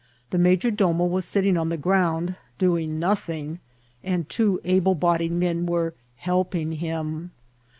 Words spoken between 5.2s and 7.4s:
men were helping him.